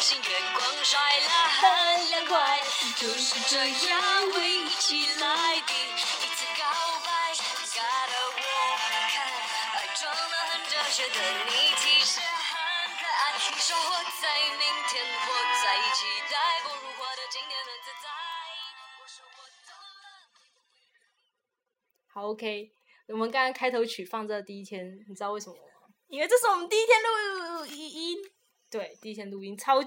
[0.00, 2.62] 星月光晒了很凉快，
[2.96, 3.58] 就是这
[3.88, 5.98] 样围一起来的一
[6.36, 6.62] 次告
[7.04, 7.34] 白，
[7.74, 8.38] 搞得我
[9.10, 9.26] 看
[9.74, 11.14] 爱装得很哲学的
[11.46, 12.54] 你其实很
[12.94, 13.34] 可爱。
[13.34, 13.90] 你说活
[14.22, 14.22] 在
[14.56, 18.06] 明天，活在期待，不如活得今天很自在。
[19.02, 20.06] 我说我懂了。
[22.14, 22.72] 好，OK。
[23.08, 25.62] 我们刚刚开头曲放这第一天，你知道为什么吗？
[26.06, 28.16] 因为这是我们第一天录音，
[28.70, 29.82] 对，第一天录音超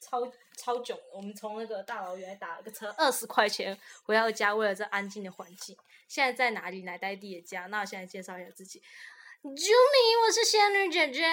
[0.00, 5.76] 超超囧，我们从那个大老远打了个车二十块钱回到家，为了这安静的环境。
[6.08, 6.82] 现在在哪里？
[6.82, 7.66] 奶呆弟的家。
[7.66, 8.80] 那我现在介绍一下自己，
[9.42, 11.24] 啾咪，我是仙女姐姐。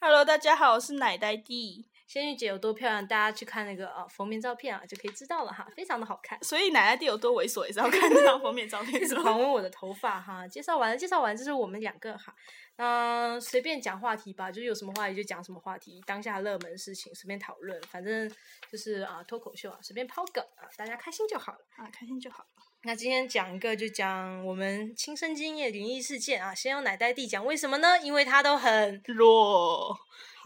[0.00, 1.86] Hello，大家好，我是奶呆弟。
[2.06, 6.38] 仙女姐有多漂亮，大家去看那个呃封面照片啊，就可以知道了哈，非常的好看。
[6.44, 9.14] 所以奶奶弟有多猥琐，也是要看这张封面照片 一直？
[9.16, 10.46] 狂吻我的头发哈。
[10.46, 12.34] 介绍完了，介绍完，这是我们两个哈。
[12.76, 18.30] 嗯、随便讲话题吧，就是有什么话题就讲什么话题，当下热门事情随便讨论，反正
[18.70, 21.58] 就是啊脱口秀啊，随便抛梗啊，大家开心就好了。
[21.76, 22.44] 啊，开心就好。
[22.86, 27.98] 那今天讲一个就讲我们亲身经验灵异事件啊，先用奶袋弟讲，为什么呢？
[28.02, 29.96] 因为他都很弱，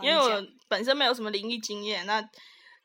[0.03, 2.25] 因为我本身没有什么灵异经验，那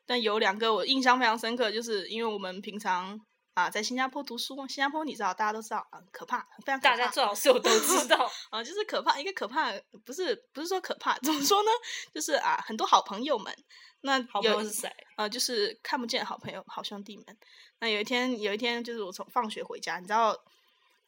[0.04, 3.16] 但有两个我印象非常深刻，就是因为我们平常
[3.54, 6.90] 啊在新加坡读书，新加坡你知道大家都知道啊，可怕，非常可怕。
[6.90, 9.72] 大家最好是我都知道， 啊，就是可怕，一个可怕，
[10.04, 11.70] 不是不是说可怕，怎么说呢？
[12.12, 13.54] 就是啊，很多好朋友们，
[14.00, 14.92] 那好朋有友是谁？
[15.16, 17.24] 呃，就是看不见好朋友、好兄弟们。
[17.84, 20.34] 那有一天，有一天就是我从放学回家，你知道，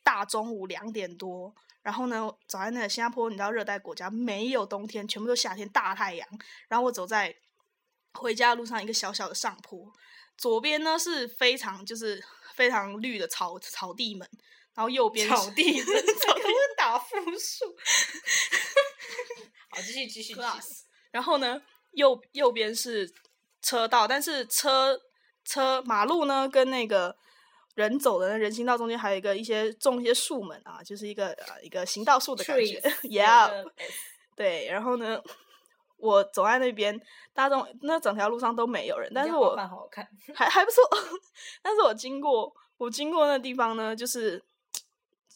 [0.05, 6.29] 大中午两点多，然后呢，走在那个新加坡，你知道热带国家没有冬天，全部都夏天，大太阳。
[6.69, 7.35] 然后我走在
[8.13, 9.91] 回家的路上，一个小小的上坡，
[10.37, 12.23] 左边呢是非常就是
[12.55, 14.29] 非常绿的草草地们，
[14.75, 16.43] 然后右边草地， 草地
[16.77, 17.75] 打复数。
[19.71, 20.35] 好，继续继续继续。
[20.35, 23.11] class， 然后呢，右右边是
[23.63, 25.01] 车道，但是车
[25.47, 27.17] 车马路呢跟那个
[27.75, 33.65] 人走的那人行道中间还有一个一些种一些树们啊，就是一个啊一个行道树的感觉， yeah，
[34.35, 35.23] 对，然后呢。
[35.99, 37.01] 我走在那边，
[37.33, 40.07] 大众那整条路上都没有人，但是我好好看。
[40.35, 40.85] 还还不错。
[41.63, 44.45] 但是我经过我经过那地方呢，就是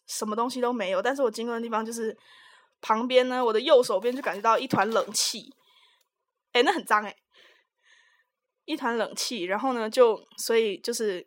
[0.06, 1.00] 什么东西都没有。
[1.00, 2.15] 但是我经过的地方就是
[2.82, 5.50] 旁边呢，我的右手边就感觉到一团冷气，
[6.53, 7.16] 哎，那很脏哎，
[8.70, 9.44] 一团冷气。
[9.44, 11.26] 然后呢，就所以就是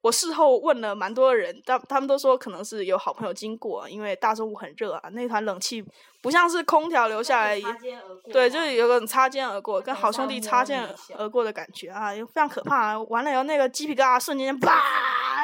[0.00, 5.84] 我事后问了蛮多的人，他他们都说可能是有好朋友经过，因为大中午很热啊，那团冷气
[6.22, 7.60] 不像是空调留下来
[8.32, 13.02] 对，就是有种擦肩而过，跟好兄弟擦肩而过的感觉啊，非常可怕、啊。
[13.04, 14.82] 完了以后，那个鸡皮疙瘩瞬间啪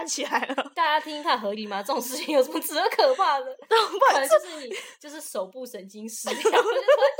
[0.04, 0.54] 起来了。
[0.74, 1.80] 大家听听看合理吗？
[1.82, 3.46] 这种事情有什么值得可怕的？
[4.10, 6.72] 可能就是你就是手部神经失调，就突然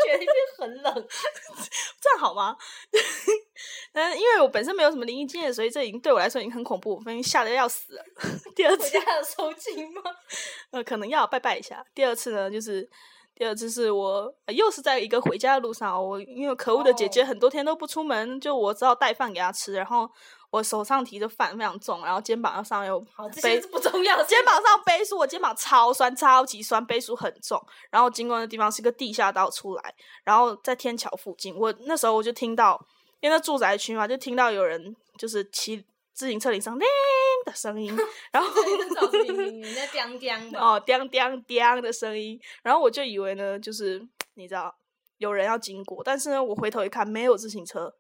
[0.07, 0.95] 觉得一边很冷。
[2.01, 2.57] 这样好吗？
[3.93, 8.05] 但因为我本身没有什么灵异经验，所以这已经对我来说已经很恐怖，我已经吓得要死了。
[8.55, 8.99] 第二次
[9.37, 10.03] 收金吗？
[10.73, 11.85] 呃，可能要拜拜一下。
[11.95, 12.89] 第二次呢，就是
[13.39, 20.11] 第二次是我、呃又是在一个回家的路上，我因为可恶的姐姐哦很多天都不出门，就我只好带饭给她吃，然后
[20.51, 22.99] 我手上提着饭非常重，然后肩膀上又
[23.43, 24.23] 背不重要。
[24.25, 27.63] 肩膀上背书，我肩膀超酸，超级酸，背书很重。
[27.91, 29.95] 然后经过的地方是个地下道出来，
[30.25, 32.81] 然后在天桥附近，我那时候我就听到，
[33.21, 35.85] 因为那住宅区嘛，就听到有人就是骑
[36.17, 36.89] 自行车铃声叮
[37.45, 37.95] 的声音，
[38.33, 40.59] 然后这找是你你在叮叮的。
[40.59, 44.03] 哦叮叮叮的声音，然后我就以为呢，就是
[44.35, 44.75] 你知道
[45.19, 47.95] 有人要经过，但是呢，我回头一看，没有自行车，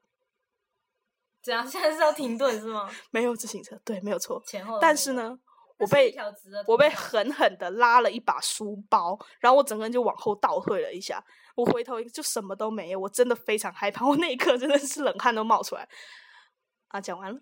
[1.42, 1.68] 怎样？
[1.68, 2.90] 现在是要停顿是吗？
[3.10, 4.42] 没有自行车，对，没有错。
[4.46, 4.78] 前后。
[4.80, 5.38] 但是，呢，
[5.76, 6.16] 我被
[6.66, 11.22] 我被狠狠的拉了一把书包，然后我整个人就往后倒退了一下。
[11.54, 15.86] 我回头就什么都没有，我真的非常害怕，我那一刻真的是冷汗都冒出来。
[16.88, 17.38] 啊，讲完了，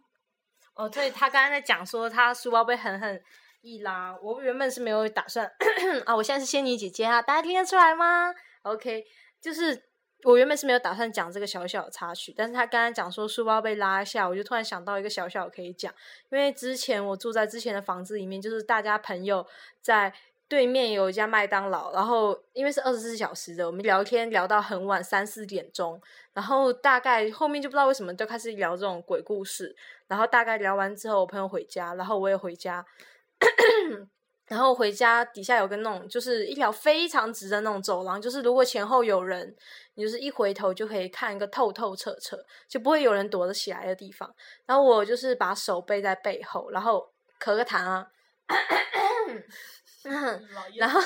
[0.74, 3.22] 哦，对他刚刚在讲说他书包被狠狠
[3.62, 5.50] 一拉，我原本是没有打算
[6.04, 9.04] 啊，我现在是仙女姐姐啊，大家听得出来吗？OK，
[9.40, 9.84] 就是
[10.24, 15.92] 我原本是没有打算讲这个小小的插曲，但是他刚刚讲说书包被拉下，我就突然想到一个小小的可以讲，
[16.30, 19.46] 因为之前我住在之前的房子里面，就是大家朋友
[19.80, 20.12] 在。
[20.48, 26.00] 对面有一家麦当劳，然后因为是二十四小时的，我们聊天聊到很晚三四点钟，
[26.32, 29.74] 然后大概后面就不知道为什么就开始聊这种鬼故事，
[30.06, 32.84] 然后大概聊完之后，我朋友回家，然后我也回家，
[34.46, 39.56] 然后回家底下有个那种就是一条非常直的那种走廊，就是如果前后有人，
[39.94, 44.32] 你就是一回头就可以看一个透透彻彻，就不会有人躲得起来的地方。
[44.66, 47.10] 然后我就是把手背在背后，然后
[47.40, 48.06] 咳个痰啊，
[50.76, 51.00] 然后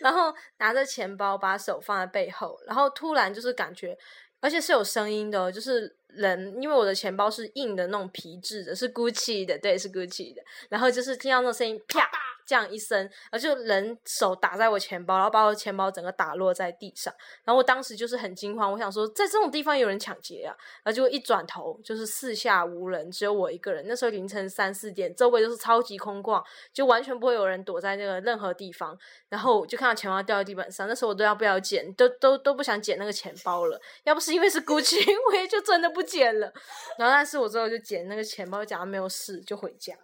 [0.00, 3.96] 然后拿着钱包把手放在背后，然后突然就是感觉
[4.40, 10.42] 而且是有声音的哦，就是人，因为我的钱包是硬的那种皮质的，是 Gucci 的，对，是 Gucci 的。
[10.68, 12.08] 然后就是听到那声音，啪
[12.46, 17.12] 这样一声，然后就人手打在我钱包，然后把我钱包整个打落在地上。
[17.44, 20.54] 然后我当时就是很惊慌，我想说在这种地方有人抢劫啊，
[20.84, 23.84] 然后就一转头就是四下无人，只有我一个人。
[23.88, 28.96] 那时候凌晨三四点，周围都是超级空旷，就完全不会有人躲在那个任何地方。
[29.28, 33.80] 然后就看到钱包掉在地板上，那时候我都要不要捡，都都都不想捡那个钱包了。
[34.04, 36.52] 要不是因为是 Gucci，我也就真的不捡了。
[36.96, 39.94] 然后但是我之后就捡那个钱包，假装没有事就回家。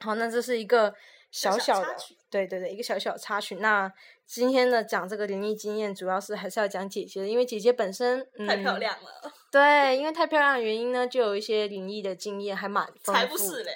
[0.00, 0.92] 好，那这是一个
[1.30, 1.96] 小小的
[2.30, 3.56] 对对对，一个小小的插曲。
[3.56, 3.92] 那
[4.26, 8.78] 今天的讲这个灵异经验，主要是还是要讲姐姐的，因为姐姐本身、嗯、太漂。
[8.78, 13.12] 亮了， 对，因为太漂亮的原因呢，就有一些灵异的经验，还蛮丰富。
[13.12, 13.72] 才不是嘞！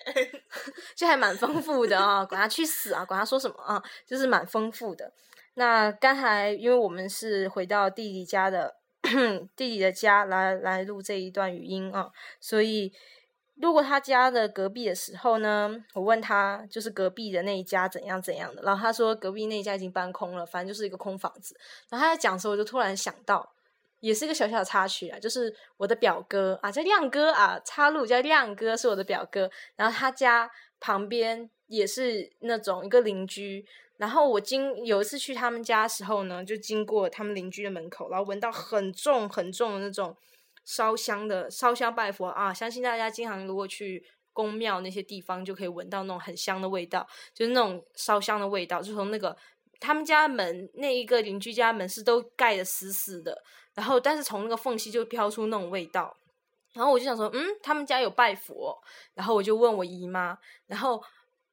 [0.96, 5.12] 就还蛮丰富的啊，管他去死啊，管他说什么啊，就是蛮丰富的。
[5.54, 8.76] 那刚才因为我们是回到弟弟家的
[9.54, 12.10] 弟弟的家来来录这一段语音啊，
[12.40, 12.92] 所以
[13.56, 21.56] 路过他家的隔壁的时候呢，我问他就是隔壁的那一家怎样怎样的，然后他说隔壁那一家已经搬空了，反正就是一个空房子。
[21.88, 23.52] 然后他在讲的时候，我就突然想到。
[24.00, 29.50] 也是一个小小的插曲啊，就是我的表哥啊，叫亮哥啊，插入叫亮哥，是我的表哥。
[29.76, 33.64] 然后他家旁边也是那种一个邻居。
[33.96, 40.14] 然后我经有一次去他们家的时候呢，就经过他们邻居的门口，然后闻到很重很重的那种
[40.64, 42.52] 烧香的烧香拜佛啊。
[42.52, 49.36] 相信大家经常如果去宫庙那些地方，就可以闻到那种很香的味道，就是那种烧香的味道，就从那个
[49.78, 53.42] 他们家门那一个邻居家门是都盖的死死的。
[53.74, 56.16] 然后，但是从那个缝隙就飘出那种味道，
[56.74, 58.80] 然后我就想说，嗯，他们家有拜佛，
[59.14, 61.02] 然后我就问我姨妈，然后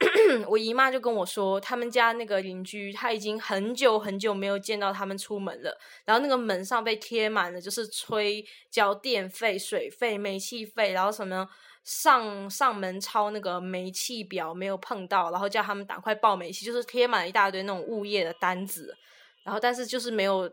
[0.47, 11.47] 我姨妈就跟我说，他们家那个邻居他已经很久很久没有见到他们出门了，然后那个门上被贴满了就是催交电费、水费、煤气费，然后什么
[11.83, 18.95] 上上门抄那个煤气表没有碰到，然后叫他们赶快报煤气，就是贴满了一大堆那种物业的单子，
[19.43, 20.51] 然后但是就是没有。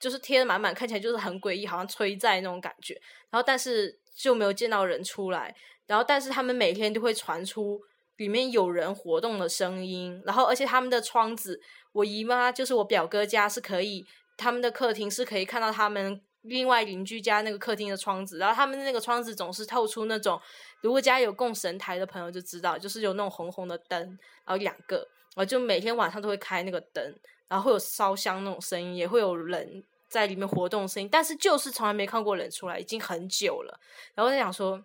[0.00, 2.92] 就是贴的满满，看起来就是很诡异，好像催债那种感觉。
[3.30, 5.54] 然后，但是就没有见到人出来。
[5.86, 7.80] 然后，但是他们每天都会传出
[8.16, 10.22] 里面有人活动的声音。
[10.24, 11.60] 然后，而且他们的窗子，
[11.92, 14.06] 我姨妈就是我表哥家是可以，
[14.36, 18.38] 他们的客厅是可以看到他们另外邻居家那个客厅的窗子。
[18.38, 20.40] 然后，他们那个窗子总是透出那种，
[20.82, 24.00] 如果家有供神台的朋友就知道，就是有那种红红的灯，
[24.44, 24.96] 然后两个，
[25.34, 27.14] 然后就每天晚上都会开那个灯，
[27.48, 29.84] 然后会有烧香那种声音，也会有人。
[30.06, 33.80] 在里面活动声音，但是就是从来没看过人出来，已经很久了。
[34.14, 34.80] 然后在想说，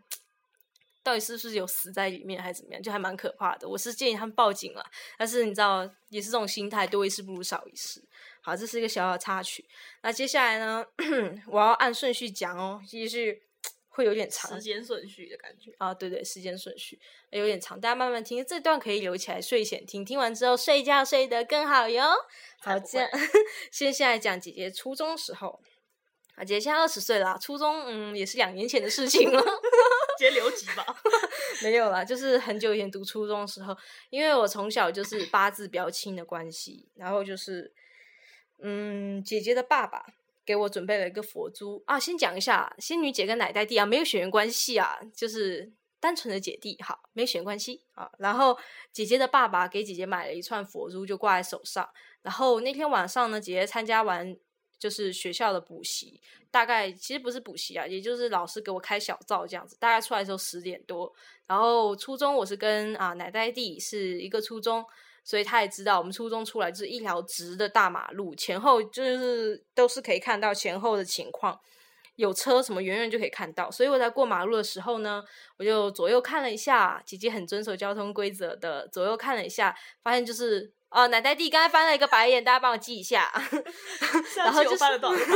[1.10, 2.84] 到底是不是有死在里面，还是怎么样？
[2.84, 3.68] 就还蛮可怕的。
[3.68, 4.86] 我是建议他们报警了，
[5.18, 8.00] 但是你知道，也是这种心态，多一事不如少一事。
[8.42, 9.66] 好，这是一个小小的插曲。
[10.04, 10.86] 那接下来呢，
[11.50, 13.42] 我要按顺序讲哦，继续
[13.88, 17.00] 会有点长，时间顺序的感觉啊，对对，时间顺序
[17.32, 18.46] 有点长，大家慢慢听。
[18.46, 22.06] 这段可以留起来睡前听，听完之后睡觉睡得更好哟。
[22.60, 23.10] 好，这样
[23.72, 25.60] 先现在讲姐姐初中时候
[26.36, 29.48] 啊，姐姐现在二十岁了，初中嗯也是两年前的事情了，直
[30.20, 30.86] 接留级吧。
[31.64, 33.76] 没有啦，就是很久以前读初中的时候，
[34.10, 37.74] 因为我从小就是八字比较轻的关系，然后就是
[38.62, 40.06] 嗯姐姐的爸爸
[40.46, 45.72] 给我准备了一个佛珠啊，先讲一下仙女姐跟奶奶弟啊，没有血缘关系啊，就是。
[46.02, 48.10] 单纯的姐弟，好，没血缘关系啊。
[48.20, 48.58] 然后
[48.94, 51.90] 姐姐的爸爸给姐姐买了一串佛珠，就挂在手上。
[52.22, 54.34] 然后那天晚上呢，姐姐参加完
[54.80, 56.20] 就是学校的补习，
[56.50, 59.78] 大概其实不是补习啊，也就是老师给我开小灶这样子。
[59.80, 61.14] 大概出来的时候十点多。
[61.46, 64.84] 然后初中我是跟啊奶奶弟是一个初中，
[65.24, 71.60] 所以他也知道我们初中出来就是一条直的大马路，前后就是都是可以看到前后的情况。
[72.16, 75.24] 有车什么远远就可以看到，所以我在过马路的时候呢，
[75.58, 83.32] 我就左右看了一下，姐姐很遵守交通规则的，左右看了一下，发现就是啊，奶奶弟刚才翻了一个白眼，大家帮我记一下。
[84.38, 84.84] 然后就是？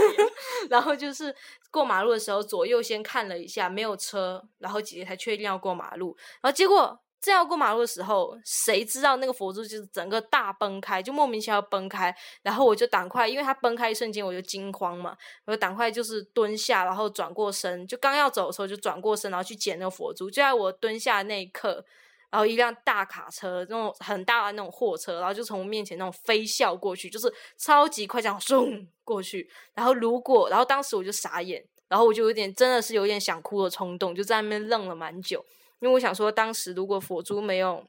[0.70, 1.34] 然后就是
[1.72, 7.00] 过马路的时候，左右先看了一下，没有车，然后姐姐才确定要过马路，然后结果。
[7.24, 12.14] 正要过马路的时候，谁知道那个佛珠就是整个大崩开，就莫名其妙崩开。
[12.42, 20.30] 然后我就赶快，因为它崩开一瞬间，我就惊慌嘛，我就赶快就是蹲下，然后转过身，就刚要走的时候就转过身，然后去捡那个佛珠。
[20.30, 21.86] 就在我蹲下那一刻，
[22.34, 29.48] 然后一辆大卡车，那种很大的那种货车，然后就从我面前那种飞啸过去，就是超级快，这样嗖过去。
[29.76, 35.46] 然后如果，然后当时我就傻眼，然后我就有点真的是有点想哭的冲动，就在那边愣了蛮久。
[35.78, 37.86] 因为我想说，当时如果佛珠没有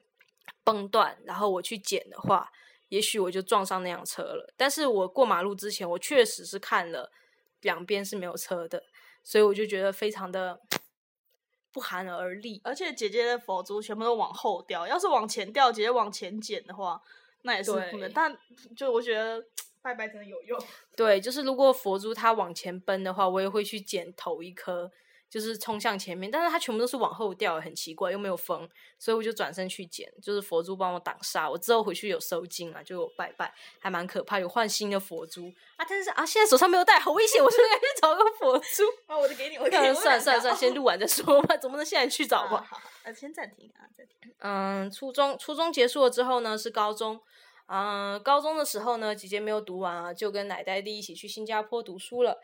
[0.62, 2.46] 崩断，然后我去捡的话，
[2.90, 4.52] 也许我就撞上那辆车了。
[4.58, 7.10] 但是我过马路之前，我确实是看了
[7.62, 8.82] 两边是没有车的，
[9.22, 10.60] 所以我就觉得非常的
[11.74, 12.60] 不寒而栗。
[12.62, 17.02] 而且姐姐的佛珠全部都往后掉，要是往前掉，姐姐往前捡的话，
[17.42, 18.10] 那也是不能。
[18.12, 18.38] 但
[18.76, 19.44] 就我觉得
[19.82, 20.58] 拜拜真的有用。
[20.96, 24.90] 对，就是如果佛珠它往前奔的话，我也会去捡头一颗，
[25.34, 26.30] 就是冲向前面。
[26.30, 28.68] 但是它全部都是往后掉，很奇怪，又没有风，
[29.00, 31.50] 所以我就转身去捡，就是佛珠帮我挡煞。
[31.50, 35.84] 我之后回去有收金啊，就有拜拜，还蛮可怕，有换新的佛珠啊。
[35.88, 38.84] 但是啊，现在手上没有带，好危险，我是不是该去找个佛珠？
[39.12, 39.92] 啊，我就给你，我给你。
[39.94, 42.66] 算了算了算了，先录完再说吧，总不能现在去找啊吧。
[42.70, 44.32] 好，好呃，先暂停啊，暂停。
[44.38, 47.20] 嗯，初中初中结束了之后呢，是高中。
[47.66, 52.38] 嗯，高中的时候呢，姐姐没有读完啊，就跟奶奶弟一起去新加坡读书了。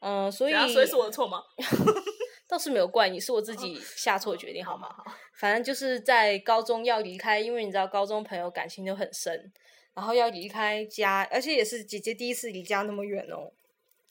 [0.00, 1.42] 嗯，所以等下所以是我的错吗？
[2.48, 4.88] 倒是没有怪你，是我自己下错决定，好吗？
[5.34, 9.52] 反正就是在高中要离开，因为你知道高中朋友感情都很深，
[9.94, 13.52] 然后要离开家，而且也是姐姐第一次离家那么远哦。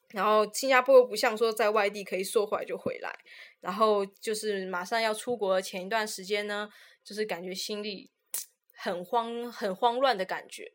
[0.10, 3.13] 然后新加坡又不像说在外地可以说回来就回来，
[3.60, 6.70] 然后就是马上要出国的前一段时间呢，
[7.04, 8.12] 就是感觉心里
[8.77, 10.72] 很慌、很慌乱的感觉。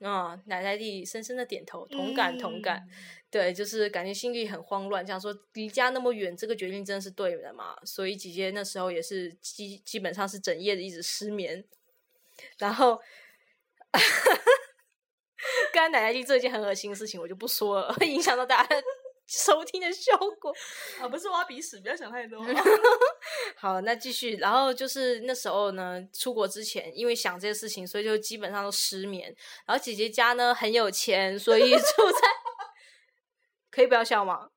[0.00, 2.86] 啊、奶奶弟深深的点头，同感同感。
[2.88, 2.96] 嗯
[3.30, 7.76] 对，就是感觉心里很慌乱，想说离家那么远，这个决定真的是对的嘛？
[7.84, 11.64] 所以姐姐那时候也是基基本上是整夜的一直失眠，
[12.58, 13.00] 然后
[15.72, 18.82] 刚才奶奶弟做一件很恶心的事情，我就不说了，会 影响到大家
[19.30, 20.52] 收听的效果。
[21.00, 22.44] 啊，不是挖鼻屎，不要想太多。
[23.56, 29.34] 好，那继续，然后就是那时候呢，出国之前，因为想这些事情，所以就基本上都失眠。
[29.66, 32.28] 然后姐姐家呢很有钱，所以住在，
[33.70, 34.50] 可以不要笑吗？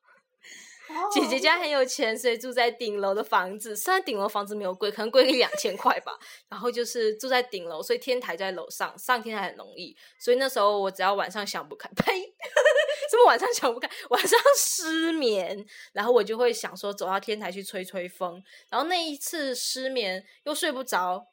[1.11, 3.75] 姐姐家很有钱，所以住在顶楼的房子。
[3.75, 6.17] 虽然顶楼房子没有贵，可能贵个两千块吧。
[6.49, 9.95] 然后就是住在顶楼，所以天台在楼上，上天台很容易。
[10.19, 12.13] 所以那时候我只要晚上想不开，呸，
[13.09, 18.43] 什么晚上想不开，晚上失眠，然后我就会想说走到天台去吹吹风。
[18.69, 21.25] 然后那一次失眠又睡不着，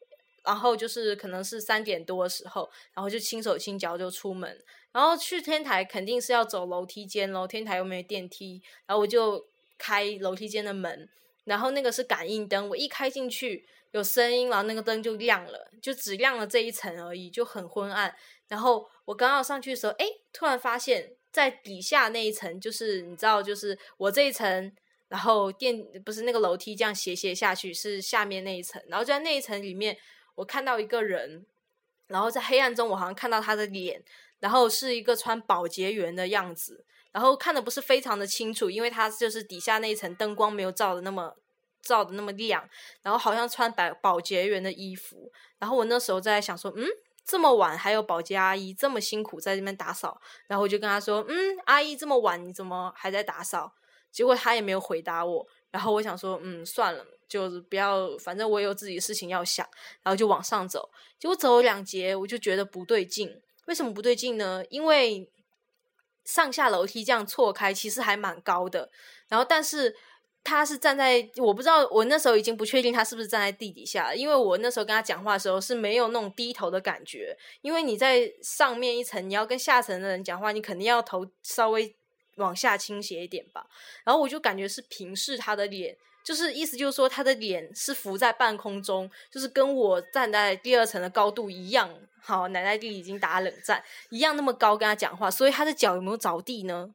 [0.45, 4.59] 然后就是可能是三点多的时候，然后就轻手轻脚就出门，
[4.93, 9.50] 然后去天台肯定是要走楼梯间喽，天台又没有电梯，然后我就
[9.81, 11.09] 开楼梯间的门，
[11.45, 18.15] 然后那个是感应灯，我一开进去有声音，然后那个灯就亮了，就只亮了这一层而已，就很昏暗。
[18.49, 24.73] 然后我刚要上去的时候，哎，突然发现，在底下那一层，就是你知道，就是我这一层，
[25.09, 29.97] 然后电不是那个楼梯这样斜斜下去，是下面那一层，然后就在那一层里面，
[30.35, 31.47] 我看到一个人，
[32.09, 34.03] 然后在黑暗中，我好像看到他的脸，
[34.41, 41.35] 然后是一个穿保洁员的样子，然后看的不是非常的清楚，因为他就是底下那一层灯光没有照的那么
[41.83, 42.69] 照的那么亮，
[43.03, 46.87] 然后好像穿保保洁员的衣服，然后我那时候在想说，嗯。
[47.23, 53.73] 这么晚还有保洁阿姨这么辛苦在这边打扫，然后我就跟她说：“嗯，阿姨这么晚你怎么还在打扫？”
[54.11, 55.47] 结果她也没有回答我。
[55.71, 59.65] 然后我想说：“嗯，算了，就是不要，反正我也有自己的事情要想。”
[60.03, 60.91] 然后就往上走。
[61.21, 63.41] 结果走了两节，我就觉得不对劲。
[63.67, 64.65] 为什么不对劲呢？
[64.69, 65.31] 因为
[66.25, 68.91] 上下楼梯这样错开，其实还蛮高的。
[69.29, 69.97] 然后，但是
[70.43, 77.37] 他是站在，我不知道，我那时候已经不确定他是不是站在地底下，因为我那时候跟他讲话的时候是没有那种低头的感觉。
[77.61, 81.95] 因为你在上面一层，你要跟下层的人讲话，你肯定要头稍微
[82.37, 83.67] 往下倾斜一点吧。
[84.05, 91.91] 然后我就感觉是平视他的脸，就是意思就是说他的脸是浮在半空中，就是跟我站在第二层的高度一样。
[92.23, 96.91] 好，奶奶弟已经打冷战，一样那么高跟他讲话，所以他的脚有没有着地呢？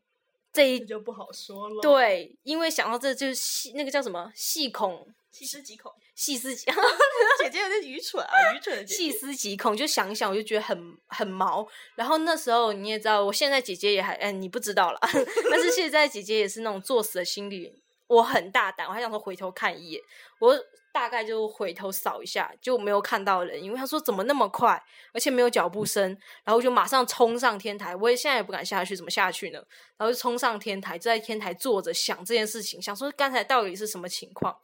[0.54, 5.92] 这一这就不好说了。，对，因为想到这就是细那个叫什么细孔细思极恐。
[6.16, 6.66] 细思极
[7.44, 9.12] 姐姐有点愚蠢啊，愚蠢的姐细。
[9.12, 11.68] 思极恐，就想一想我就觉得很很毛。
[11.96, 15.00] 然后那时候你也知道，我现在姐姐也还哎你不知道了，
[15.52, 17.74] 但是现在姐姐也是那种作死的心理。
[18.08, 20.02] 我很大胆，我还想说回头看一眼，
[20.40, 20.56] 我
[20.94, 24.82] 大概就回头扫一下，就没有看到人，因为他说怎么那么快，
[25.14, 26.04] 而且没有脚步声，
[26.44, 29.60] 然后我就马上冲上天台，我也现在也不敢下去，怎么下去呢？
[29.98, 34.56] 然后就冲上天台，就在天台坐着想这件事情，想说刚才到底是什么情况。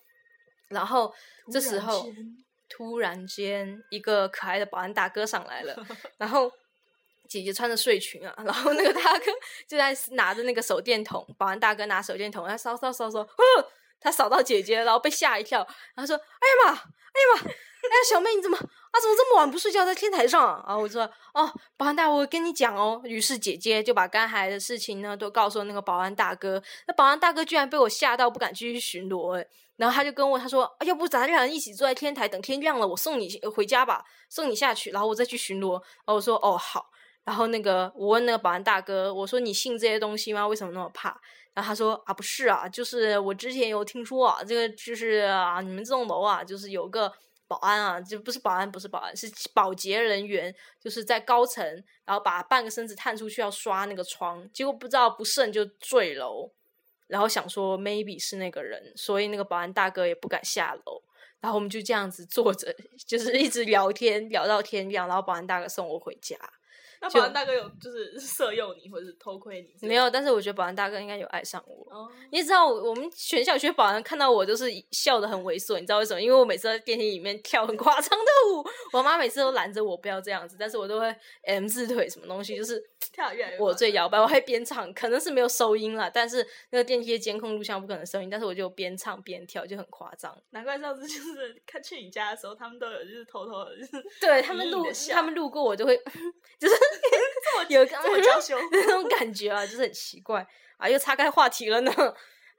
[0.69, 1.13] 然后
[1.51, 2.07] 这时候
[2.69, 5.75] 突然间，一个可爱的保安大哥上来了，
[6.17, 6.50] 然后
[7.31, 9.31] 姐姐穿着睡裙啊， 然后那个大哥
[9.65, 13.25] 就在拿着那个手电筒，保安大哥拿手电筒他扫扫扫扫，
[14.01, 19.00] 他扫到姐姐，然后被吓一跳，然后说：“哎呀妈，哎呀妈，哎呀小妹你怎么啊？
[19.00, 29.47] 怎么这么晚不睡觉，在天台上、啊？”然后我说：“哦，保安大，我跟你讲哦。”于是姐姐就把刚才的事情呢都告诉了那个保安大哥，那保安大哥居然被我吓到，不敢继续巡逻，哎。
[29.77, 35.73] 然后他就跟我他说，要不咱俩一起坐在天台，等天亮了，我送你回家吧，送你下去，然后我再去巡逻。
[35.73, 36.90] 然后我说哦好。
[37.24, 40.48] 然后那个我问那个保安大哥，我说你信这些东西吗？
[40.48, 41.20] 为什么那么怕？
[41.54, 47.12] 然后他说啊，不是啊，就是我之前有听说啊，这个就是啊，你们这栋楼啊，就是有个
[47.48, 51.63] 保安啊，就不是保安，不是保安，是保洁人员，就是在高层，
[52.06, 56.50] 然后把半个身子探出去要刷那个窗，结果不知道不慎就坠楼，
[57.08, 61.04] 然后想说 maybe 是那个人，所以那个保安大哥也不敢下楼，
[61.42, 62.74] 然后我们就这样子坐着，
[63.06, 66.38] 就是一直聊天聊到天亮，然后保安大哥送我回家。
[67.01, 69.88] 那保安大哥有就是色诱你，或者是偷窥你？
[69.88, 71.88] 没有，但是我觉得保安大哥应该有爱上我。
[71.91, 76.22] 哦，你也知道，我们全校学保安看到我就是笑的很猥琐，你知道为什么？
[76.22, 81.13] 因为我每次在电梯里面跳很夸张的舞，我妈每次都拦着我不要这样子，但是我都会
[81.46, 82.79] M 字腿什么东西，就是
[83.12, 90.38] 跳得越来越我最摇摆，我还边唱，可能是没有收音啦，但是那个电梯的监控录像不可能收音，但是我就边唱边跳，就很夸张。
[90.51, 95.98] 难怪上次就是看去你家的时候，他们都有就是偷偷的，就是对他们路他们路过我就会
[96.60, 96.75] 就是
[97.69, 100.45] 有个这么娇羞 那种感觉啊，就是很奇怪
[100.77, 101.91] 啊，又岔开话题了呢。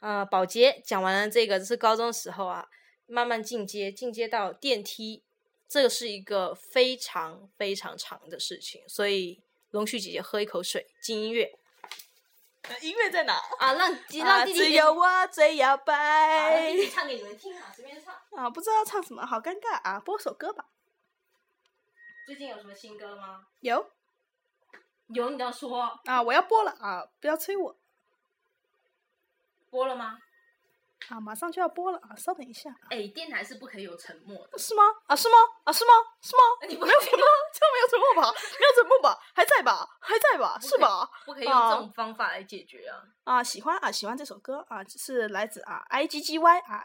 [0.00, 2.66] 呃，保洁讲完了这个，这是高中的时候啊，
[3.06, 5.22] 慢慢进阶，进阶到电梯，
[5.68, 11.52] 这个是一个非常非常长的事情，所以龙旭姐姐喝一口水，进音乐
[12.68, 13.34] 呃音乐在哪？
[13.58, 18.14] 啊，让啊让弟弟只有我最摇啊让摆弟弟唱给你们听啊，随便唱。
[18.36, 18.48] 啊！
[18.48, 20.00] 不知道唱什么，好尴尬啊！
[20.00, 20.64] 播首歌吧。
[22.26, 23.46] 最近有什么新歌吗？
[23.60, 23.90] 有
[25.14, 27.04] 有，你要说啊，我要播了啊！
[27.21, 27.76] 不要催我
[29.71, 30.19] 播了吗？
[31.09, 32.14] 啊，马上就要播了啊！
[32.16, 34.59] 稍等一下，哎，电台是不可以有沉默的。
[34.59, 34.83] 是吗？
[35.07, 35.35] 啊，是吗？
[35.64, 35.92] 啊，是吗？
[36.21, 36.42] 是吗？
[36.69, 37.19] 你不没有沉默，
[37.52, 38.33] 这样没有沉默吧？
[38.61, 39.19] 没有沉默吧？
[39.35, 39.88] 还在吧？
[40.00, 40.59] 还在吧？
[40.61, 41.11] 是吧？
[41.26, 43.02] 不可以用这种方法来解决啊！
[43.25, 46.85] 啊，喜欢啊，喜欢这首歌啊，是来自啊 I G G Y 啊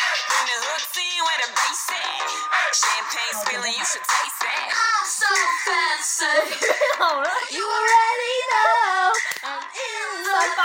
[0.00, 2.24] The in where the bass at.
[2.72, 4.72] Champagne spilling, you should taste that.
[4.72, 5.28] I'm so
[5.66, 6.40] fancy.
[6.98, 10.56] 好了，You already know I'm in love.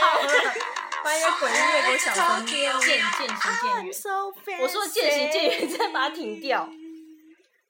[0.00, 0.54] 好了，
[1.02, 3.26] 欢迎滚音乐给我小声渐渐行
[3.62, 3.92] 渐远。
[3.92, 6.68] So 我说渐行渐远，再把它停掉。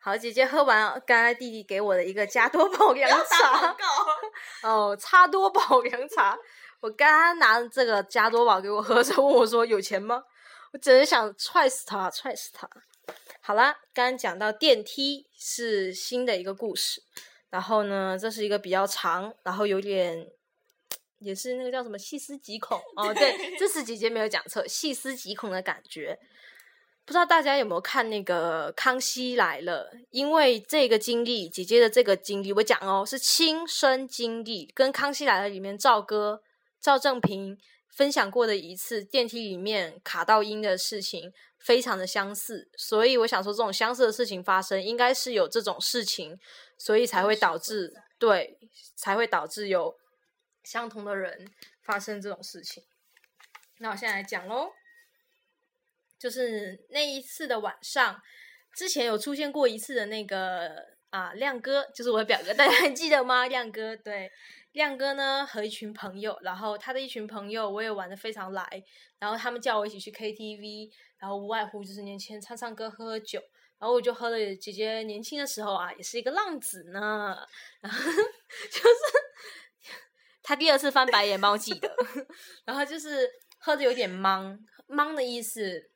[0.00, 3.74] 好，姐姐喝完刚才弟弟给我的一个加多宝凉茶，
[4.62, 6.36] 哦，差多宝凉茶。
[6.80, 10.22] 我刚刚拿这个加多宝给我喝的时候，问我说有钱吗？
[10.72, 12.68] 我只是想踹死他，踹死他。
[13.40, 17.02] 好啦，刚刚讲到电梯是新的一个故事，
[17.50, 20.28] 然后呢，这是一个比较长，然后有点
[21.18, 26.18] 也是那个叫什么细思极恐哦，对， 这次姐姐没有讲错，细思极恐的感觉。
[27.04, 29.90] 不知道大家有没有看那个《康熙来了》？
[30.10, 36.42] 因为这个经历，姐姐的这个经历，我讲哦，是亲身经历，跟《康熙来了》里面赵哥
[36.80, 37.58] 赵正平
[37.92, 42.68] 分享过的一次电梯里面卡到音的事情，非常的相似。
[42.76, 46.40] 所以我想说，这种相似的事情发生，应该是有这种事情，
[46.76, 48.58] 所以才会导致对，
[48.96, 49.96] 才会导致有
[50.64, 51.46] 相同的人
[51.82, 52.82] 发生这种事情。
[53.78, 54.72] 那我现在来讲喽。
[56.18, 58.22] 就是那一次的晚上，
[58.72, 60.70] 之前有出现过一次的那个
[61.10, 63.48] 啊亮哥，就是我的表哥，大家还记得吗？
[63.48, 64.30] 亮哥，对，
[64.72, 68.66] 亮哥呢和一群朋友，然后他的一群朋友我也玩的非常来，
[69.18, 73.40] 然后他们叫我一起去 KTV，然后无外乎就是年轻人唱唱歌、喝喝酒，
[73.78, 77.36] 然后我就喝了姐姐年轻的时候啊，也是一个浪子呢，
[77.80, 78.96] 然后就是
[80.42, 81.94] 他第二次翻白眼帮我记得，
[82.64, 84.58] 然后就是喝的有点懵，
[84.88, 85.90] 懵的意思。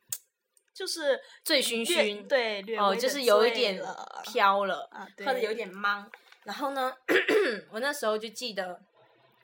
[0.76, 3.82] 就是醉醺醺，对，略哦，就是有一点
[4.22, 6.06] 飘了，啊喝的有点懵。
[6.46, 6.94] 然后呢，
[7.70, 8.80] 我那时候就记得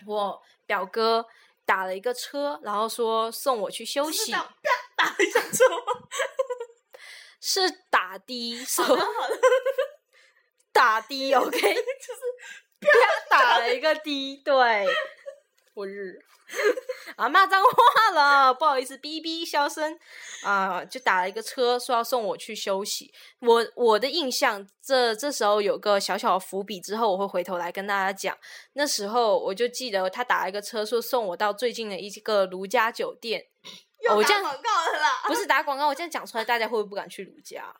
[0.06, 1.26] 我表哥
[1.66, 4.54] 打了一个车，然后说送我去休息，打
[4.96, 5.64] 打一下车？
[7.44, 8.66] 是打的，
[10.72, 12.20] 打的，OK， 就是
[12.80, 12.88] 啪
[13.28, 14.86] 打了一个的，对，
[15.74, 16.18] 我日
[17.16, 19.98] 啊骂脏话了，不好意思，哔哔消声
[20.44, 23.12] 啊、就打了一个车，说要送我去休息。
[23.40, 28.36] 我我的印象，这这时候有个小小的伏笔，之后我会回头来跟大家讲。
[28.74, 33.46] 那时候我就记得他打了一个车，说送我到最近的一个如家酒店。
[34.08, 35.22] 哦我这样又打广告了啦。
[35.28, 37.74] 不是打广告，我这样讲出来，大家会不会不敢去如家？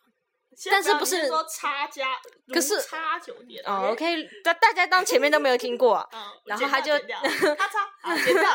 [0.70, 2.16] 但是不是说差家，
[2.52, 8.50] 可是如差酒店哦，OK，大大家当前面都没有听过啊，嗯，然后他就剪掉剪掉咔嚓，好剪掉，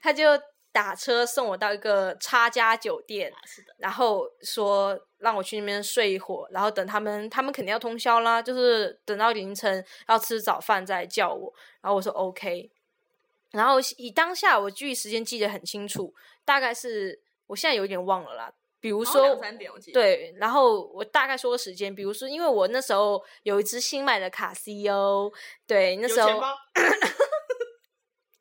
[0.00, 0.24] 他就
[0.72, 11.52] 打车送我到一个差家酒店，啊是的，然后说让我去那边睡一会儿，然后等他们，他们肯定要通宵啦，就是等到凌晨要吃早饭再叫我。
[11.82, 12.70] 然后我说 OK，
[13.50, 18.52] 然后以当下我具体时间记得很清楚，大概是我现在有点忘了啦。
[18.80, 25.30] 比如说好像两三点我记得，对，然后我大概说个时间，比如说，因为我那时候有一只新买的卡西欧，
[25.66, 26.40] 对，那时候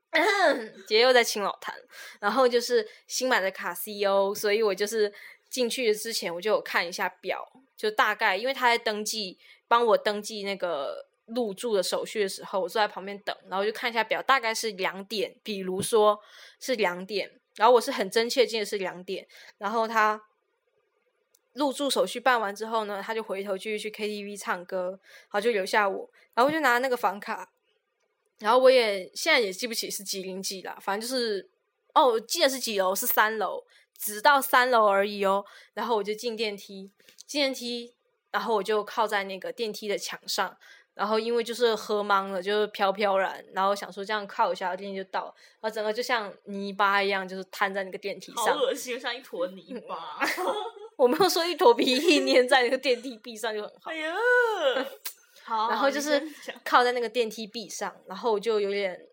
[0.87, 1.75] 姐又在青老坛，
[2.21, 5.13] 然后就是新买的卡西欧，所以我就是
[5.49, 16.17] 进去之前我就有看一下表，就大概因为他在登记帮我登记那个入住的手续的时候，我坐在旁边等，然后就看一下表，大概是两点，比如说
[16.61, 20.23] 是两点，然后我是很真切记得是两点，然后他。
[21.53, 27.51] 入住手续办完之后呢，他就回头继续去 KTV 唱歌，然后就留下我，然后我就拿那个房卡，
[28.37, 31.49] 然后我也现在也记不起是几零几了，反正就是
[31.93, 33.65] 哦，我记得是几楼，是三楼，
[33.97, 35.43] 只到三楼而已哦。
[35.73, 36.91] 然后我就进电梯，
[37.25, 37.93] 进电梯，
[38.31, 40.55] 然后我就靠在那个电梯的墙上，
[40.93, 48.57] 然后因为就是喝懵了，就是飘飘然，然后想说这样靠一下电梯就到了，然后整个就像泥巴一样，就是瘫在那个电梯好上。
[48.57, 50.19] 恶心，像一坨泥巴。
[50.99, 53.95] 我没有说一坨鼻涕粘在那个电梯壁上就很好哎。
[53.95, 54.13] 呀，
[55.45, 56.21] 好， 然后就是
[56.65, 59.07] 靠在那个电梯壁上，然后我就有点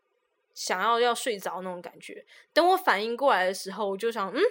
[0.52, 2.26] 想要要睡着那种感觉。
[2.52, 4.42] 等我反应过来的时候，我就想，嗯，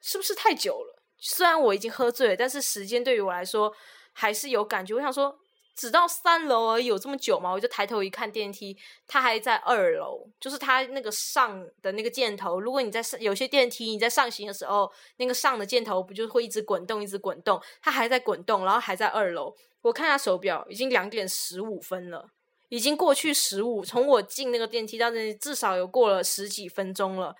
[0.00, 1.02] 是不是太久了？
[1.18, 3.74] 虽然我已经喝醉了，但是时间对于我来说
[4.12, 4.94] 还是有感觉。
[4.94, 5.36] 我想说，
[5.74, 7.50] 只到三楼而已，有这么久吗？
[7.50, 12.60] 我就抬头一看电梯，它还在二楼，就是它那个上的那个箭头。
[12.60, 17.60] 如果你在上有些电梯你在上行的时候，那个上的箭头不就会一直滚动，一直滚动？
[17.80, 19.54] 它还在滚动，然后还在二楼。
[19.80, 22.30] 我看下手表，已经两点十五分了，
[22.68, 27.34] 已经过去十五，从我进那个电梯到那，至少有过了十几分钟了。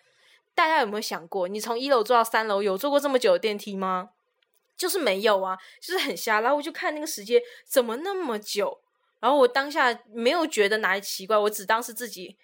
[0.54, 4.10] 大家有没有想过，你从一楼坐到三楼，有坐过这么久的电梯吗？
[4.76, 6.40] 就是没有啊，就是很瞎。
[6.40, 8.80] 然后我就看那个时间，怎么那么久？
[9.20, 12.36] 然后我当下没有觉得哪里奇怪，我只当是自己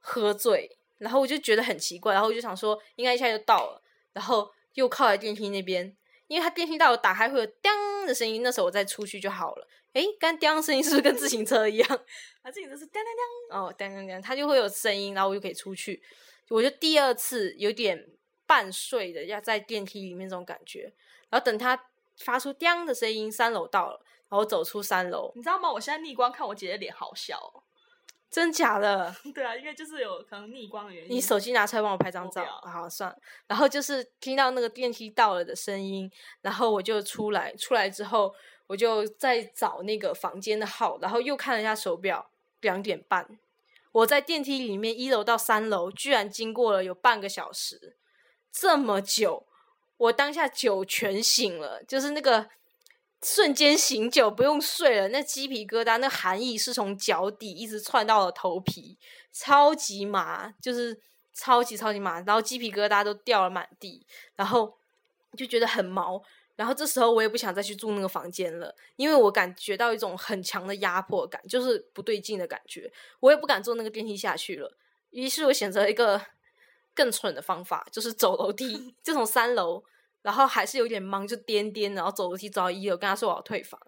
[0.00, 3.82] 喝醉，然后我就觉得很奇怪，然后我就想说，应该一下就到了，
[4.14, 5.94] 然后又靠在电梯那边，
[6.26, 9.68] 因为它电梯到了打开会有“当”的声音，那时候我再出去就好了。
[9.92, 12.00] 诶，刚“当”声音是不是跟自行车一样？
[12.40, 13.14] 啊，这个就是当当
[13.50, 16.02] 当，哦，当当当，它就会有声音，然后我就可以出去。
[16.48, 18.06] 我就第二次有点
[18.46, 20.92] 半睡的，要在电梯里面这种感觉。
[21.30, 21.86] 然后等它
[22.18, 25.70] 发出“叮”的声音，三楼到了，然后走出三楼，你知道吗？
[25.70, 27.62] 我现在逆光看我姐姐脸好笑哦。
[28.30, 29.14] 真假的？
[29.32, 31.16] 对啊，因为就是有可能逆光的原因。
[31.16, 33.16] 你手机拿出来帮我拍张照好算了。
[33.46, 38.34] 然后就是听到那个电梯到了的声音，然后我就出来，出来之后
[38.66, 42.28] 我就在找那个房间的号，然后又看了一下手表，
[42.60, 43.38] 两点半。
[43.92, 47.96] 我在电梯里面一楼到三楼，居然经过了有半个小时，
[48.56, 49.44] 这么久，
[49.96, 52.48] 我当下酒全醒了，就是那个
[53.20, 58.96] 瞬间醒酒，不用睡了，那鸡皮疙瘩，那寒意是从脚底一直窜到了头皮，
[59.32, 61.00] 超级麻，就是
[61.32, 64.76] 超级超级麻，然后鸡皮疙瘩都掉了满地，然后
[65.36, 66.22] 就觉得很毛。
[66.54, 72.92] 然后这时候我也不想再去住那个房间了，因为我感觉到一种很强的压迫感，就是不对劲的感觉。
[73.18, 74.72] 我也不敢坐那个电梯下去了，
[75.10, 76.24] 于是我选择一个
[76.94, 79.82] 更蠢的方法，就是走楼梯， 就从三楼，
[80.22, 83.80] 然后还是有点忙，就颠颠，然后走楼梯走到一楼，跟他说我要退房。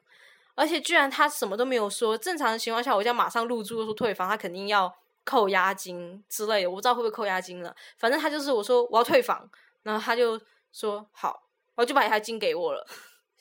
[0.55, 4.93] 而且居然他什么都没有说，正常的情况下，我就要马上入住，说退房，他肯定要
[5.25, 7.75] 扣押金之类的，我不知道会不会扣押金了。
[7.99, 9.49] 反正他就是我说我要退房，
[9.83, 10.41] 然后他就
[10.73, 11.43] 说好。
[11.75, 12.87] 我就把押金给我了，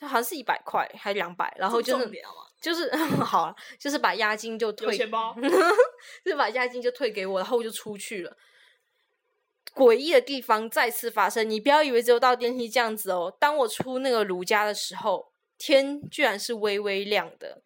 [0.02, 2.12] 好像是一百块还两百，然后就是？
[2.60, 5.34] 就是 好了，就是把押金就退，钱包，
[6.22, 8.38] 就是把押金就退给我，然后我就出去了。
[9.76, 13.36] 诡异的地方再次发生，你不要以为只有到电梯这样子哦。
[13.38, 17.62] 当我出那个儒家的时候，天居然是微微亮的。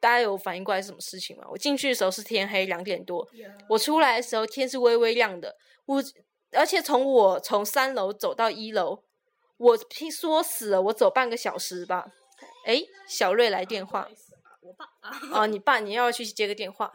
[0.00, 1.44] 大家有反应过来是什么事情吗？
[1.48, 3.28] 我进去的时候是天黑两点多，
[3.68, 5.56] 我出来的时候天是微微亮的。
[5.84, 6.02] 我
[6.50, 9.04] 而且从我从三楼走到一楼，
[9.58, 12.08] 我听说死了，我走半个小时吧。
[12.66, 14.08] 哎，小瑞来电话，
[14.62, 16.92] 我爸啊，哦，你爸你要去接个电话。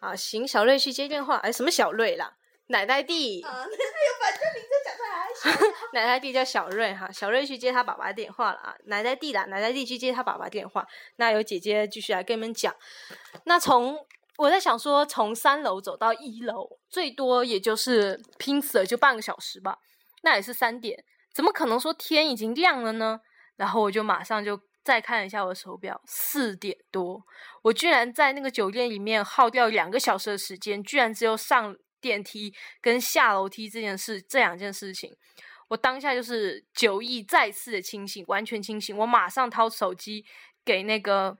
[0.00, 1.36] 啊，行，小瑞去接电话。
[1.36, 2.38] 哎，什么小瑞啦？
[2.68, 7.10] 奶奶弟，啊，那有把这名字讲出来， 奶奶弟叫小瑞哈。
[7.12, 10.86] 小瑞去接他爸爸电话了啊，奶奶弟啦，奶奶弟去接他爸爸电话。
[11.16, 12.74] 那有姐姐继续来跟你们讲。
[13.44, 13.98] 那从
[14.38, 19.78] 我在想说，从三楼走到一楼，最多也就是拼死了就半个小时吧。
[20.22, 23.20] 那也是三点，怎么可能说天已经亮了呢？
[23.56, 27.22] 然后我就马上就再看了一下我的手表，四点多，
[27.62, 35.16] 我居然在那个酒店里面耗掉两个小时的时间，居然只有上电梯跟下楼梯这件事这两件事情。
[35.68, 38.94] 我当下就是酒意再次的清醒，完全清醒。
[38.94, 40.22] 我马上掏手机
[40.62, 41.38] 给那个，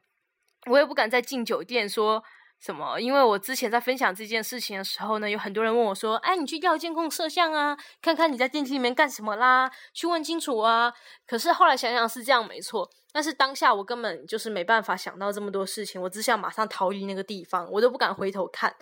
[0.70, 2.24] 我也不敢再进酒店说
[2.58, 10.90] 什么，因为我之前在分享这件事情的时候呢，有很多人问我说：“哎，你去调监控摄像啊，看看你在电梯里面干什么啦，去问清楚啊。”
[11.28, 18.74] 可是后来想想是这样没错，但是当下我根本就是没办法想到这么多事情，我只想马上逃离那个地方，我都不敢回头看。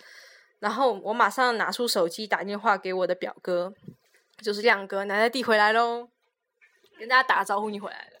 [0.63, 3.73] 然后我马上拿出手机打电话给我的表哥。
[4.41, 6.09] 就是亮哥，奶奶弟回来喽，
[6.97, 8.19] 跟大家打个招呼，你回来了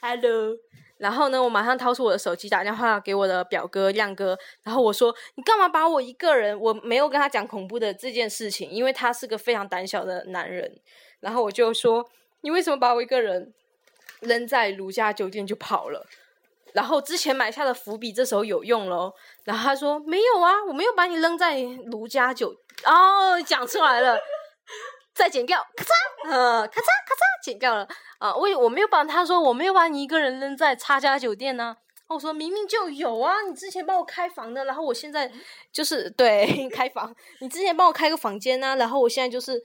[0.00, 0.56] ，Hello。
[0.98, 6.58] 然后呢，我马上掏出我的手机打电话给我的表哥亮哥，然后我说：“你干嘛把我一个人？
[6.58, 10.80] 我没有跟他讲恐怖的这件事情，因为他是个非常胆小的男人。”
[11.20, 12.08] 然后我就说
[12.42, 13.52] ：“你为什么把我一个人
[14.20, 16.06] 扔在卢家酒店就跑了？”
[16.74, 19.14] 然后之前埋下的伏笔这时候有用喽。
[19.44, 21.56] 然后他说：“没有啊，我没有把你扔在
[21.86, 24.18] 卢家酒。”哦，讲出来了。
[25.14, 25.90] 再剪掉，咔嚓，
[26.28, 27.86] 呃，咔嚓咔嚓，剪掉了
[28.18, 28.34] 啊！
[28.34, 31.76] 我我没有把他说我没有把你一个人扔在差家酒店呢。
[32.08, 35.30] 我说明明就有啊，你之前帮我开房的，然后我现在
[35.72, 39.62] 就是对 开房，你之前帮我开个房间呢，然后我现在就是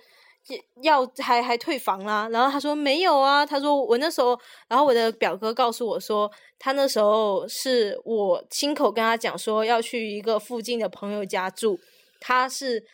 [0.82, 2.30] 要还还退房啦。
[2.30, 11.80] 然后他说没有啊，他说我那时候，然后我的表哥告诉我说，他那时候是我亲口跟他讲说要去一个附近的朋友家住，
[12.20, 12.86] 他是。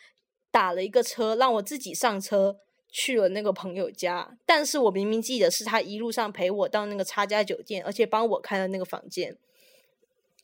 [0.48, 2.56] 打了一个车，让我自己上车
[2.90, 4.38] 去了那个朋友家。
[4.46, 9.36] 但是我明明记得是他一路上陪我到那个差家酒店，而且帮我开了那个房间。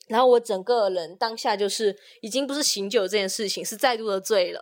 [0.07, 4.61] 然后我整个人当下就是已经不是醒酒这件事情，是再度的醉了，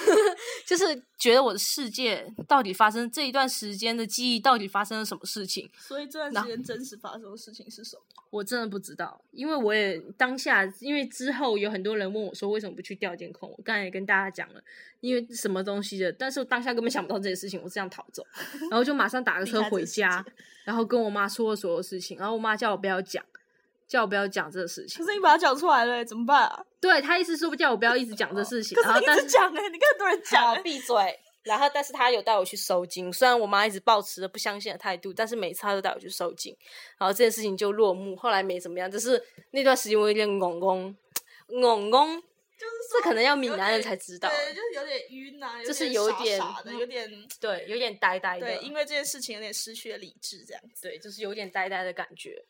[0.66, 0.84] 就是
[1.18, 5.70] 觉得我的世界到底发生这一段时间的记忆到底发生了什么事情。
[5.78, 8.02] 所以这段时间真实发生的事情是什么？
[8.30, 14.62] 我真的不知道，因为我也当下，因为之后有很多人问我说为什么不去调监控，我刚才也跟大家讲了，
[15.00, 18.24] 因为什么东西的，但是我当下根本想不到这件事情，我是这样逃走，
[18.70, 20.24] 然后就马上打个 车回家，
[20.64, 23.22] 然后跟我妈说了所有事情，然后我妈叫我不要讲。
[23.90, 26.64] 叫我不要讲这个事情，可是你把它讲出来了，怎么办啊？
[26.80, 31.18] 对他意思说不叫我不要一直讲这事情，可是你一直讲哎，你跟很多人讲，闭嘴。
[31.42, 36.54] 然后，但是他有带我去收金，虽然我妈一直保持着不相信的态度，但是每次他都带我去收金，
[36.98, 38.14] 然后这件事情就落幕。
[38.14, 40.94] 后来没怎么样，只是那段时间我有点懵懵
[41.48, 42.20] 懵懵，
[42.58, 52.44] 就是这可能要闽南人才知道，对，就是有点晕呐，就是有点的，有点对，有点呆呆的，对，因为这件事情有点失去了理智，这样子，对，就是有点呆呆的感觉。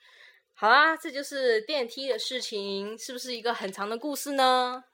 [0.61, 4.85] 好啦，这就是电梯的事情，是不是一个很长的故事呢？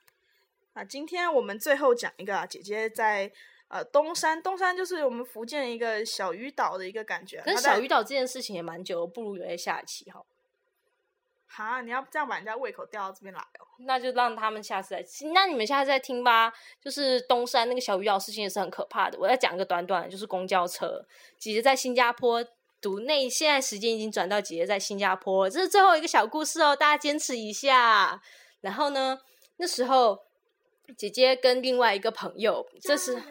[0.71, 3.29] 啊，今天我们最后讲一个啊姐姐在
[3.67, 7.41] 呃东山，东山就是我们福建一个小渔岛的一个感觉。
[7.41, 10.23] 可是小渔岛这件事情也蛮久，不如留在下一期哈。
[11.47, 13.67] 哈，你要这样把人家胃口吊到这边来哦？
[13.79, 16.53] 那就让他们下次再，那你们下次再听吧。
[16.81, 19.19] 就是东山那个小渔岛事情也是很可怕的。
[19.19, 21.05] 我再讲一个短短的，就是公交车，
[21.37, 22.41] 姐姐在新加坡。
[22.87, 28.21] 读那现在时间已经转到姐姐在新加坡，这是最后一个小故事哦，大家坚持一下。
[28.61, 29.19] 然后呢，
[29.57, 30.17] 那时候
[30.97, 33.21] 姐姐跟另外一个朋友，这是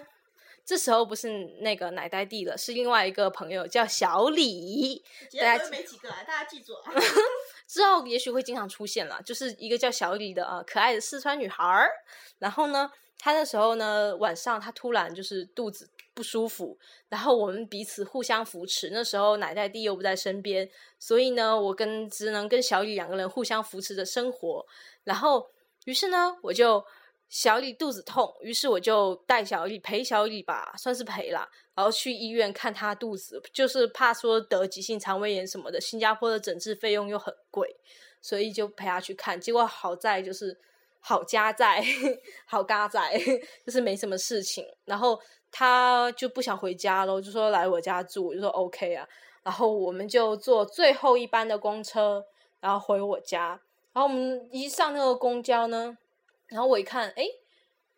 [0.62, 5.02] 这时候不是那个奶呆弟了，是另外一个朋友叫小李。
[5.40, 6.92] 大家没几个，大家记住啊。
[7.66, 11.90] 之后也许会经常出现了，就是一个叫小李的啊，可爱的四川女孩儿。
[12.38, 15.88] 然后呢，她那时候呢晚上她突然就是肚子。
[16.16, 16.78] 不舒服，
[17.10, 18.88] 然后我们彼此互相扶持。
[18.90, 20.66] 那时候奶奶弟又不在身边，
[20.98, 24.64] 所以呢，我跟只能跟小李两个人互相扶持着生活。
[25.04, 25.46] 然后，
[25.84, 26.82] 于是呢，我就
[27.28, 31.46] 小李肚子痛，于是我就带小李陪小李吧，算是陪了。
[31.74, 35.78] 然后去医院看他肚子，就是怕说得急性肠胃炎什么的。
[35.78, 37.76] 新加坡的诊治费用又很贵，
[38.22, 39.38] 所以就陪他去看。
[39.38, 40.58] 结果好在就是
[41.00, 41.84] 好家在，
[42.46, 43.20] 好家在，
[43.66, 44.66] 就是没什么事情。
[44.86, 45.20] 然后。
[45.58, 49.08] 他就不想回家了，就说来我家住，我就说 OK 啊。
[49.42, 52.22] 然后我们就坐最后一班的公车，
[52.60, 53.58] 然后回我家。
[53.94, 55.96] 然后我们一上那个公交呢，
[56.48, 57.24] 然后我一看，哎，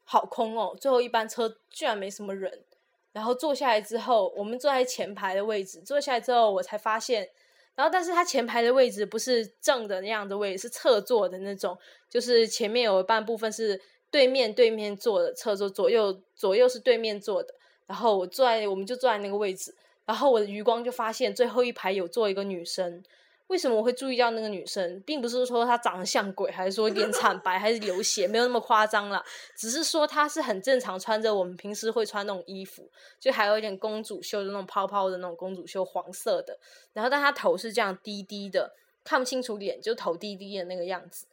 [0.05, 2.63] 好空哦，最后一班车居然没什么人。
[3.11, 7.29] 然后坐下来之后，我们坐在前排的位置，坐下来之后我才发现，
[7.75, 11.77] 然后但是他前排的位置不是正的那样的位置，是侧坐的那种，
[12.09, 13.83] 就是前面有一半部分是。
[14.11, 17.55] 对面对面坐的车座，左右左右是对面坐的。
[17.87, 19.75] 然后我坐在，我们就坐在那个位置。
[20.05, 23.03] 然后我的余光就发现最后一排有坐一个女生。
[23.49, 29.25] 为什么我会注意到那个女生，并不是说她长得像鬼，还是说脸惨白，还是流血，没有那么夸张啦。
[29.57, 36.59] 只是说她是很正常穿着我们平时会穿那种衣服，就还有一点公主袖的那种泡泡的那种公主袖，黄色的。
[36.93, 41.25] 然后但她头是这样低低的，看不清楚脸，就头低低的那个样子。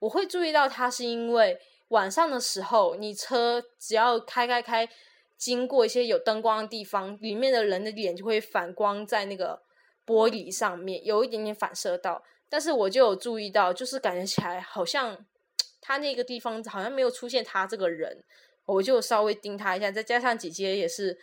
[0.00, 4.88] 我会注意到她是因为晚上的时候，你车只要开开开，
[5.36, 9.62] 经过一些有灯光的地方，里面的人的脸就会反光在那个。
[10.06, 15.24] 玻璃上面有一点点反射到，但是我就有注意到，就是感觉起来好像
[15.80, 18.24] 他那个地方好像没有出现他这个人，
[18.64, 19.88] 我就稍微盯他一下。
[19.88, 21.16] 再加上姐姐也是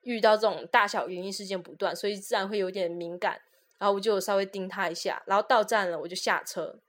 [0.00, 3.40] 遇到这种大小灵异事件不断，所以自然会有点敏感。
[3.78, 6.80] 然后我就稍微盯他一下，然后到站了我就下车。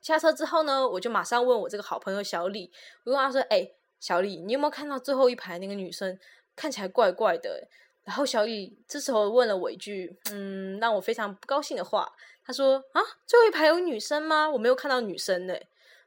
[0.00, 2.72] 下车之后呢，我就马上问我这个好朋友小李，
[3.04, 6.18] 我问他说：“哎，小李，你有没有看到最后一排那个女生
[6.56, 7.68] 看起来怪怪的？”
[8.02, 12.10] 然后小李这时候问了我一句，嗯，让我非常不高兴的话。
[12.44, 14.48] 他说：“啊，最后一排有女生吗？
[14.50, 15.54] 我没有看到女生呢。”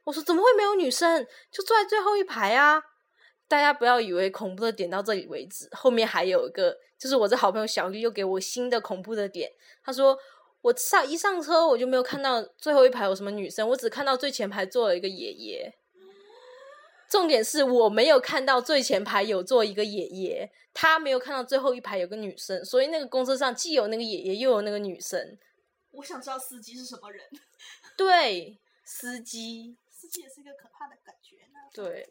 [0.04, 1.26] 我说：“怎么会没有女生？
[1.50, 2.82] 就坐在最后一排啊！”
[3.46, 9.50] 大家不要以为恐怖的点到这里为止，后面还有一个，就是我这好朋友小丽又给我新的恐怖的点。
[9.82, 10.18] 他说
[10.64, 15.74] ：“我上一上车我就没有看到最后一排有什么女生，我只看到最前排坐了一个爷爷。”
[17.06, 25.38] 重点是我没有看到最前排有坐一个爷爷，他没有看到最后一排有个女生，所以那个公车上既有那个爷爷，又有那个女生。
[25.90, 27.22] 我想知道司机是什么人。
[27.94, 29.76] 对，司机。
[29.90, 31.60] 司机也是一个可怕的感觉呢。
[31.74, 32.08] 对。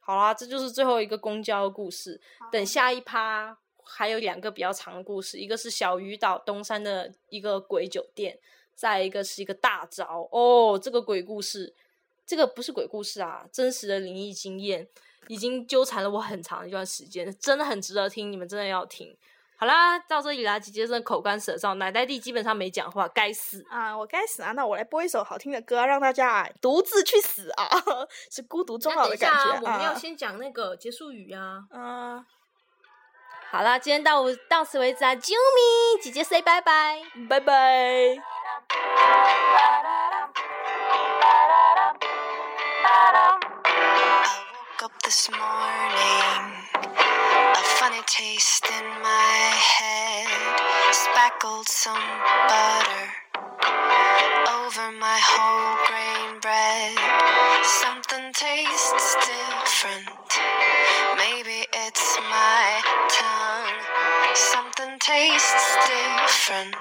[0.00, 2.18] 好啦，这就是最后一个公交故事。
[2.50, 8.38] 等下一趴还有两个比较长的故事，一个是小鱼岛东山的一个鬼酒店，
[8.74, 11.74] 再一个是一个大招哦，这个鬼故事。
[12.26, 14.86] 这个不是鬼故事啊，真实的灵异经验
[15.28, 19.16] 已经纠缠了我很长一段时间，真的很值得听，你们真的要听。
[19.56, 23.96] 好啦，到这里啦，姐姐真的口干舌燥，奶奶弟基本上没讲话，该死啊！
[23.96, 24.52] 我该死啊！
[24.52, 27.66] 那我来播一首好听的歌，让大家独自去死啊！
[28.30, 29.60] 是孤独终老的感觉。
[29.62, 31.64] 我们要先讲那个结束语啊。
[31.70, 32.24] 嗯，
[33.51, 37.53] 好啦，今天到到此为止啊，啾咪，姐姐 say 拜拜，拜拜。
[37.53, 38.17] I
[44.51, 46.51] woke up this morning,
[47.53, 50.27] a funny taste in my head,
[50.91, 52.01] speckled some
[52.47, 53.11] butter
[54.65, 56.97] over my whole grain bread.
[57.63, 60.26] Something tastes different,
[64.38, 66.76] Something tastes different.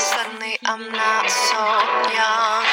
[0.00, 1.62] Suddenly I'm not so
[2.12, 2.66] young.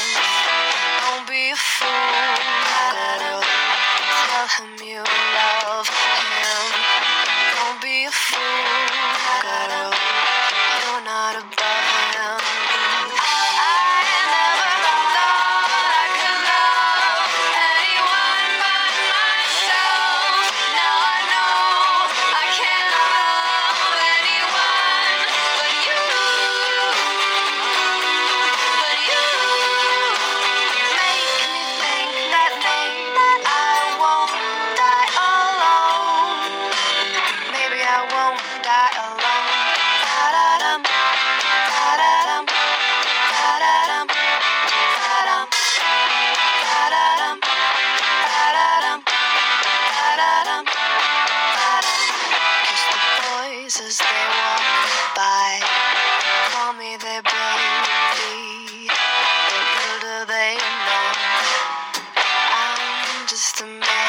[63.40, 64.09] was the man.